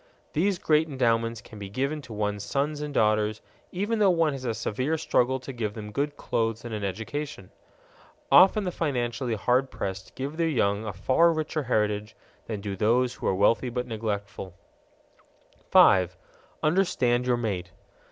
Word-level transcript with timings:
These 0.33 0.57
great 0.57 0.87
endowments 0.89 1.41
can 1.41 1.59
be 1.59 1.69
given 1.69 2.01
to 2.01 2.11
one's 2.11 2.43
sons 2.43 2.81
and 2.81 2.91
daughters 2.91 3.39
even 3.71 3.99
though 3.99 4.09
one 4.09 4.33
has 4.33 4.45
a 4.45 4.55
severe 4.55 4.97
struggle 4.97 5.39
to 5.39 5.53
give 5.53 5.75
them 5.75 5.91
good 5.91 6.17
clothes 6.17 6.65
and 6.65 6.73
an 6.73 6.83
education. 6.83 7.51
Often 8.31 8.63
the 8.63 8.71
financially 8.71 9.35
hard 9.35 9.69
pressed 9.69 10.15
give 10.15 10.37
their 10.37 10.47
young 10.49 10.85
a 10.87 10.91
far 10.91 11.31
richer 11.31 11.61
heritage 11.61 12.15
than 12.47 12.61
do 12.61 12.75
those 12.75 13.13
who 13.13 13.27
are 13.27 13.35
wealthy 13.35 13.69
but 13.69 13.85
neglectful. 13.85 14.55
_5. 15.71 16.13
Understand 16.63 17.27
your 17.27 17.37
mate. 17.37 17.71